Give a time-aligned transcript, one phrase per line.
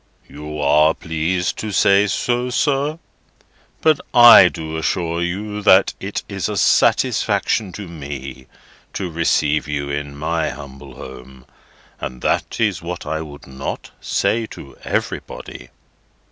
[0.27, 2.97] "You are pleased to say so, sir.
[3.81, 8.47] But I do assure you that it is a satisfaction to me
[8.93, 11.45] to receive you in my humble home.
[11.99, 15.69] And that is what I would not say to everybody."